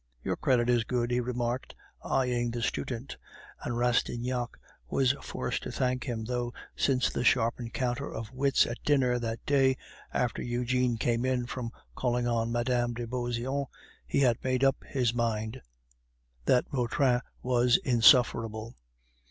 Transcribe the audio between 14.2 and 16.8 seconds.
had made up his mind that